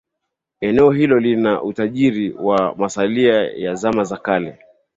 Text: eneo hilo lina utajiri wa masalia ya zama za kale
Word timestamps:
eneo 0.61 0.91
hilo 0.91 1.19
lina 1.19 1.63
utajiri 1.63 2.31
wa 2.33 2.75
masalia 2.75 3.33
ya 3.51 3.75
zama 3.75 4.03
za 4.03 4.17
kale 4.17 4.59